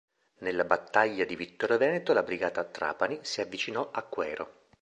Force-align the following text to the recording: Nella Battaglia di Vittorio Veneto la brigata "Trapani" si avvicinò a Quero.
Nella 0.39 0.63
Battaglia 0.63 1.25
di 1.25 1.35
Vittorio 1.35 1.77
Veneto 1.77 2.11
la 2.11 2.23
brigata 2.23 2.63
"Trapani" 2.63 3.19
si 3.21 3.39
avvicinò 3.39 3.91
a 3.91 4.01
Quero. 4.01 4.61